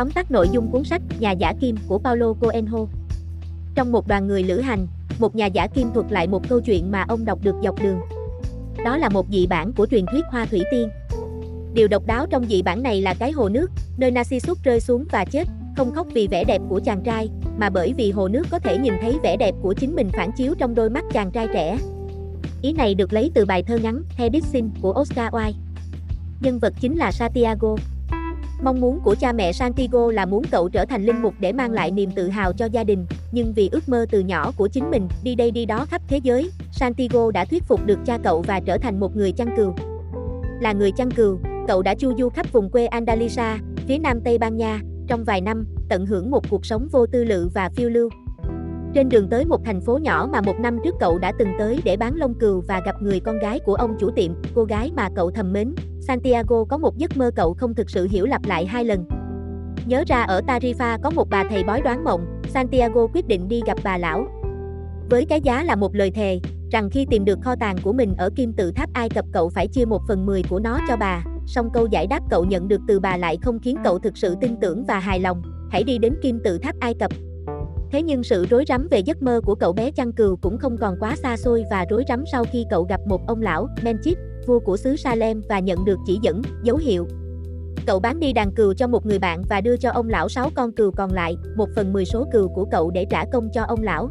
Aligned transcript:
Tóm 0.00 0.10
tắt 0.10 0.30
nội 0.30 0.48
dung 0.52 0.70
cuốn 0.70 0.84
sách 0.84 1.02
Nhà 1.18 1.30
giả 1.30 1.54
kim 1.60 1.76
của 1.88 1.98
Paulo 1.98 2.32
Coelho. 2.32 2.78
Trong 3.74 3.92
một 3.92 4.08
đoàn 4.08 4.26
người 4.26 4.42
lữ 4.42 4.60
hành, 4.60 4.86
một 5.18 5.34
nhà 5.34 5.46
giả 5.46 5.66
kim 5.66 5.90
thuật 5.94 6.12
lại 6.12 6.28
một 6.28 6.48
câu 6.48 6.60
chuyện 6.60 6.90
mà 6.90 7.04
ông 7.08 7.24
đọc 7.24 7.38
được 7.42 7.54
dọc 7.64 7.82
đường. 7.82 8.00
Đó 8.84 8.96
là 8.96 9.08
một 9.08 9.26
dị 9.30 9.46
bản 9.46 9.72
của 9.72 9.86
truyền 9.86 10.04
thuyết 10.06 10.24
hoa 10.30 10.46
thủy 10.46 10.62
tiên. 10.70 10.88
Điều 11.74 11.88
độc 11.88 12.06
đáo 12.06 12.26
trong 12.30 12.44
dị 12.44 12.62
bản 12.62 12.82
này 12.82 13.02
là 13.02 13.14
cái 13.14 13.32
hồ 13.32 13.48
nước, 13.48 13.70
nơi 13.96 14.10
Narcissus 14.10 14.62
rơi 14.62 14.80
xuống 14.80 15.04
và 15.10 15.24
chết, 15.24 15.48
không 15.76 15.92
khóc 15.94 16.06
vì 16.14 16.26
vẻ 16.26 16.44
đẹp 16.44 16.62
của 16.68 16.80
chàng 16.80 17.02
trai, 17.02 17.28
mà 17.58 17.70
bởi 17.70 17.94
vì 17.96 18.10
hồ 18.10 18.28
nước 18.28 18.46
có 18.50 18.58
thể 18.58 18.78
nhìn 18.78 18.94
thấy 19.00 19.18
vẻ 19.22 19.36
đẹp 19.36 19.54
của 19.62 19.74
chính 19.74 19.96
mình 19.96 20.10
phản 20.12 20.30
chiếu 20.36 20.54
trong 20.58 20.74
đôi 20.74 20.90
mắt 20.90 21.04
chàng 21.12 21.30
trai 21.30 21.48
trẻ. 21.54 21.78
Ý 22.62 22.72
này 22.72 22.94
được 22.94 23.12
lấy 23.12 23.30
từ 23.34 23.44
bài 23.44 23.62
thơ 23.62 23.78
ngắn 23.78 24.02
Hedixin 24.16 24.70
của 24.80 24.94
Oscar 25.00 25.32
Wilde. 25.32 25.52
Nhân 26.40 26.58
vật 26.58 26.74
chính 26.80 26.96
là 26.96 27.12
Santiago. 27.12 27.76
Mong 28.62 28.80
muốn 28.80 29.00
của 29.00 29.14
cha 29.14 29.32
mẹ 29.32 29.52
Santiago 29.52 30.12
là 30.12 30.26
muốn 30.26 30.42
cậu 30.50 30.68
trở 30.68 30.84
thành 30.84 31.04
linh 31.04 31.22
mục 31.22 31.34
để 31.40 31.52
mang 31.52 31.72
lại 31.72 31.90
niềm 31.90 32.10
tự 32.10 32.28
hào 32.28 32.52
cho 32.52 32.66
gia 32.66 32.84
đình, 32.84 33.06
nhưng 33.32 33.52
vì 33.52 33.68
ước 33.72 33.88
mơ 33.88 34.06
từ 34.10 34.20
nhỏ 34.20 34.52
của 34.56 34.68
chính 34.68 34.90
mình, 34.90 35.08
đi 35.22 35.34
đây 35.34 35.50
đi 35.50 35.66
đó 35.66 35.86
khắp 35.90 36.02
thế 36.08 36.16
giới, 36.22 36.50
Santiago 36.72 37.30
đã 37.30 37.44
thuyết 37.44 37.64
phục 37.64 37.86
được 37.86 37.98
cha 38.06 38.18
cậu 38.24 38.42
và 38.42 38.60
trở 38.60 38.78
thành 38.78 39.00
một 39.00 39.16
người 39.16 39.32
chăn 39.32 39.48
cừu. 39.56 39.74
Là 40.60 40.72
người 40.72 40.92
chăn 40.92 41.10
cừu, 41.10 41.38
cậu 41.68 41.82
đã 41.82 41.94
chu 41.94 42.12
du 42.18 42.28
khắp 42.28 42.52
vùng 42.52 42.70
quê 42.70 42.86
Andalusia, 42.86 43.56
phía 43.88 43.98
nam 43.98 44.20
Tây 44.20 44.38
Ban 44.38 44.56
Nha, 44.56 44.80
trong 45.06 45.24
vài 45.24 45.40
năm, 45.40 45.66
tận 45.88 46.06
hưởng 46.06 46.30
một 46.30 46.50
cuộc 46.50 46.66
sống 46.66 46.88
vô 46.92 47.06
tư 47.06 47.24
lự 47.24 47.48
và 47.54 47.68
phiêu 47.68 47.88
lưu. 47.88 48.10
Trên 48.94 49.08
đường 49.08 49.28
tới 49.28 49.44
một 49.44 49.60
thành 49.64 49.80
phố 49.80 49.98
nhỏ 49.98 50.28
mà 50.32 50.40
một 50.40 50.60
năm 50.60 50.78
trước 50.84 50.94
cậu 51.00 51.18
đã 51.18 51.32
từng 51.38 51.48
tới 51.58 51.80
để 51.84 51.96
bán 51.96 52.14
lông 52.14 52.34
cừu 52.34 52.60
và 52.60 52.80
gặp 52.84 53.02
người 53.02 53.20
con 53.20 53.38
gái 53.38 53.60
của 53.60 53.74
ông 53.74 53.96
chủ 54.00 54.10
tiệm, 54.10 54.32
cô 54.54 54.64
gái 54.64 54.90
mà 54.96 55.08
cậu 55.16 55.30
thầm 55.30 55.52
mến. 55.52 55.74
Santiago 56.00 56.64
có 56.64 56.78
một 56.78 56.96
giấc 56.96 57.16
mơ 57.16 57.30
cậu 57.36 57.54
không 57.54 57.74
thực 57.74 57.90
sự 57.90 58.08
hiểu 58.10 58.26
lặp 58.26 58.46
lại 58.46 58.66
hai 58.66 58.84
lần. 58.84 59.04
Nhớ 59.86 60.04
ra 60.06 60.22
ở 60.22 60.40
Tarifa 60.46 60.98
có 61.02 61.10
một 61.10 61.30
bà 61.30 61.44
thầy 61.50 61.64
bói 61.64 61.82
đoán 61.82 62.04
mộng, 62.04 62.40
Santiago 62.48 63.06
quyết 63.14 63.28
định 63.28 63.48
đi 63.48 63.60
gặp 63.66 63.78
bà 63.84 63.98
lão. 63.98 64.26
Với 65.10 65.24
cái 65.24 65.40
giá 65.40 65.62
là 65.62 65.76
một 65.76 65.94
lời 65.94 66.10
thề, 66.10 66.40
rằng 66.70 66.90
khi 66.90 67.06
tìm 67.10 67.24
được 67.24 67.38
kho 67.42 67.56
tàng 67.56 67.76
của 67.82 67.92
mình 67.92 68.14
ở 68.18 68.30
kim 68.36 68.52
tự 68.52 68.72
tháp 68.72 68.92
Ai 68.92 69.08
Cập 69.08 69.24
cậu 69.32 69.48
phải 69.48 69.68
chia 69.68 69.84
một 69.84 70.02
phần 70.08 70.26
mười 70.26 70.42
của 70.48 70.60
nó 70.60 70.78
cho 70.88 70.96
bà, 70.96 71.24
song 71.46 71.70
câu 71.74 71.86
giải 71.86 72.06
đáp 72.06 72.20
cậu 72.30 72.44
nhận 72.44 72.68
được 72.68 72.80
từ 72.88 73.00
bà 73.00 73.16
lại 73.16 73.38
không 73.42 73.58
khiến 73.58 73.76
cậu 73.84 73.98
thực 73.98 74.16
sự 74.16 74.36
tin 74.40 74.56
tưởng 74.60 74.84
và 74.84 74.98
hài 74.98 75.20
lòng, 75.20 75.42
hãy 75.70 75.84
đi 75.84 75.98
đến 75.98 76.14
kim 76.22 76.40
tự 76.44 76.58
tháp 76.58 76.74
Ai 76.80 76.94
Cập. 76.94 77.10
Thế 77.92 78.02
nhưng 78.02 78.22
sự 78.22 78.46
rối 78.50 78.64
rắm 78.68 78.88
về 78.90 78.98
giấc 78.98 79.22
mơ 79.22 79.40
của 79.44 79.54
cậu 79.54 79.72
bé 79.72 79.90
chăn 79.90 80.12
cừu 80.12 80.36
cũng 80.36 80.58
không 80.58 80.76
còn 80.80 80.96
quá 81.00 81.16
xa 81.16 81.36
xôi 81.36 81.64
và 81.70 81.84
rối 81.90 82.04
rắm 82.08 82.24
sau 82.32 82.44
khi 82.52 82.66
cậu 82.70 82.82
gặp 82.82 83.00
một 83.06 83.20
ông 83.26 83.42
lão, 83.42 83.68
Menchip, 83.82 84.18
vua 84.46 84.58
của 84.58 84.76
xứ 84.76 84.96
Salem 84.96 85.42
và 85.48 85.58
nhận 85.58 85.84
được 85.84 85.98
chỉ 86.06 86.18
dẫn, 86.22 86.42
dấu 86.62 86.76
hiệu. 86.76 87.06
Cậu 87.86 88.00
bán 88.00 88.20
đi 88.20 88.32
đàn 88.32 88.52
cừu 88.54 88.74
cho 88.74 88.86
một 88.86 89.06
người 89.06 89.18
bạn 89.18 89.42
và 89.48 89.60
đưa 89.60 89.76
cho 89.76 89.90
ông 89.90 90.08
lão 90.08 90.28
6 90.28 90.50
con 90.54 90.72
cừu 90.72 90.90
còn 90.90 91.12
lại, 91.12 91.36
một 91.56 91.68
phần 91.76 91.92
10 91.92 92.04
số 92.04 92.26
cừu 92.32 92.48
của 92.48 92.64
cậu 92.70 92.90
để 92.90 93.06
trả 93.10 93.24
công 93.32 93.48
cho 93.52 93.62
ông 93.62 93.82
lão. 93.82 94.08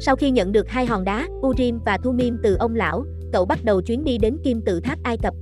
Sau 0.00 0.16
khi 0.16 0.30
nhận 0.30 0.52
được 0.52 0.68
hai 0.68 0.86
hòn 0.86 1.04
đá, 1.04 1.26
Urim 1.46 1.78
và 1.86 1.98
Thumim 1.98 2.38
từ 2.42 2.56
ông 2.56 2.74
lão, 2.74 3.04
cậu 3.32 3.44
bắt 3.44 3.58
đầu 3.64 3.82
chuyến 3.82 4.04
đi 4.04 4.18
đến 4.18 4.36
kim 4.44 4.60
tự 4.60 4.80
tháp 4.80 4.98
Ai 5.02 5.18
Cập. 5.18 5.34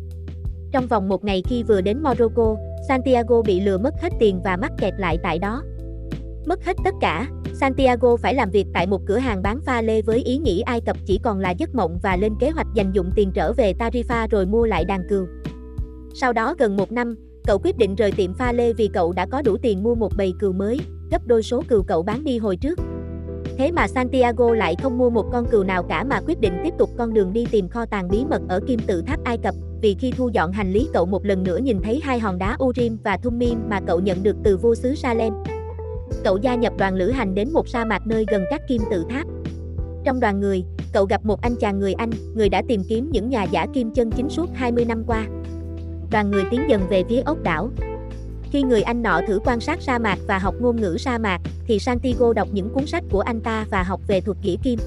Trong 0.72 0.86
vòng 0.86 1.08
một 1.08 1.24
ngày 1.24 1.42
khi 1.48 1.62
vừa 1.62 1.80
đến 1.80 2.02
Morocco, 2.02 2.56
Santiago 2.88 3.42
bị 3.42 3.60
lừa 3.60 3.78
mất 3.78 3.94
hết 4.02 4.12
tiền 4.18 4.40
và 4.44 4.56
mắc 4.56 4.72
kẹt 4.78 4.94
lại 4.98 5.18
tại 5.22 5.38
đó. 5.38 5.62
Mất 6.48 6.64
hết 6.64 6.76
tất 6.84 6.94
cả, 7.00 7.26
Santiago 7.54 8.16
phải 8.16 8.34
làm 8.34 8.50
việc 8.50 8.66
tại 8.74 8.86
một 8.86 9.00
cửa 9.06 9.16
hàng 9.16 9.42
bán 9.42 9.60
pha 9.60 9.82
lê 9.82 10.02
với 10.02 10.22
ý 10.22 10.38
nghĩ 10.38 10.60
Ai 10.60 10.80
Cập 10.80 10.96
chỉ 11.06 11.20
còn 11.22 11.38
là 11.38 11.50
giấc 11.50 11.74
mộng 11.74 11.98
và 12.02 12.16
lên 12.16 12.32
kế 12.40 12.50
hoạch 12.50 12.66
dành 12.74 12.92
dụng 12.92 13.10
tiền 13.14 13.30
trở 13.34 13.52
về 13.52 13.72
Tarifa 13.78 14.28
rồi 14.30 14.46
mua 14.46 14.66
lại 14.66 14.84
đàn 14.84 15.08
cừu. 15.08 15.26
Sau 16.14 16.32
đó 16.32 16.54
gần 16.58 16.76
một 16.76 16.92
năm, 16.92 17.16
cậu 17.46 17.58
quyết 17.58 17.78
định 17.78 17.94
rời 17.94 18.12
tiệm 18.12 18.34
pha 18.34 18.52
lê 18.52 18.72
vì 18.72 18.88
cậu 18.92 19.12
đã 19.12 19.26
có 19.26 19.42
đủ 19.42 19.56
tiền 19.62 19.82
mua 19.82 19.94
một 19.94 20.12
bầy 20.16 20.32
cừu 20.40 20.52
mới, 20.52 20.80
gấp 21.10 21.26
đôi 21.26 21.42
số 21.42 21.62
cừu 21.68 21.82
cậu 21.82 22.02
bán 22.02 22.24
đi 22.24 22.38
hồi 22.38 22.56
trước. 22.56 22.78
Thế 23.58 23.72
mà 23.72 23.88
Santiago 23.88 24.54
lại 24.54 24.76
không 24.82 24.98
mua 24.98 25.10
một 25.10 25.26
con 25.32 25.46
cừu 25.46 25.64
nào 25.64 25.82
cả 25.82 26.04
mà 26.04 26.20
quyết 26.26 26.40
định 26.40 26.52
tiếp 26.64 26.74
tục 26.78 26.90
con 26.98 27.14
đường 27.14 27.32
đi 27.32 27.46
tìm 27.50 27.68
kho 27.68 27.86
tàng 27.86 28.08
bí 28.08 28.24
mật 28.30 28.42
ở 28.48 28.60
kim 28.66 28.80
tự 28.86 29.02
tháp 29.02 29.24
Ai 29.24 29.38
Cập, 29.38 29.54
vì 29.82 29.96
khi 29.98 30.12
thu 30.16 30.28
dọn 30.32 30.52
hành 30.52 30.72
lý 30.72 30.88
cậu 30.92 31.06
một 31.06 31.26
lần 31.26 31.42
nữa 31.42 31.58
nhìn 31.58 31.80
thấy 31.82 32.00
hai 32.04 32.18
hòn 32.18 32.38
đá 32.38 32.56
Urim 32.64 32.98
và 33.04 33.16
Thummim 33.16 33.58
mà 33.68 33.80
cậu 33.86 34.00
nhận 34.00 34.22
được 34.22 34.36
từ 34.44 34.56
vua 34.56 34.74
xứ 34.74 34.94
Salem. 34.94 35.32
Cậu 36.24 36.38
gia 36.38 36.54
nhập 36.54 36.72
đoàn 36.78 36.94
lữ 36.94 37.10
hành 37.10 37.34
đến 37.34 37.52
một 37.52 37.68
sa 37.68 37.84
mạc 37.84 38.06
nơi 38.06 38.24
gần 38.28 38.44
các 38.50 38.60
kim 38.68 38.82
tự 38.90 39.04
tháp. 39.10 39.26
Trong 40.04 40.20
đoàn 40.20 40.40
người, 40.40 40.64
cậu 40.92 41.04
gặp 41.04 41.24
một 41.24 41.40
anh 41.40 41.56
chàng 41.56 41.78
người 41.78 41.92
Anh, 41.92 42.10
người 42.34 42.48
đã 42.48 42.62
tìm 42.68 42.82
kiếm 42.88 43.10
những 43.12 43.28
nhà 43.28 43.44
giả 43.44 43.66
kim 43.74 43.90
chân 43.90 44.10
chính 44.10 44.28
suốt 44.28 44.50
20 44.54 44.84
năm 44.84 45.04
qua. 45.06 45.26
Đoàn 46.10 46.30
người 46.30 46.44
tiến 46.50 46.60
dần 46.68 46.82
về 46.88 47.04
phía 47.08 47.20
ốc 47.20 47.42
đảo. 47.42 47.70
Khi 48.50 48.62
người 48.62 48.82
Anh 48.82 49.02
nọ 49.02 49.20
thử 49.28 49.38
quan 49.44 49.60
sát 49.60 49.82
sa 49.82 49.98
mạc 49.98 50.18
và 50.26 50.38
học 50.38 50.54
ngôn 50.60 50.76
ngữ 50.76 50.96
sa 50.98 51.18
mạc, 51.18 51.40
thì 51.66 51.78
Santiago 51.78 52.32
đọc 52.32 52.48
những 52.52 52.68
cuốn 52.68 52.86
sách 52.86 53.04
của 53.10 53.20
anh 53.20 53.40
ta 53.40 53.66
và 53.70 53.82
học 53.82 54.00
về 54.06 54.20
thuật 54.20 54.38
kỹ 54.42 54.58
kim. 54.62 54.78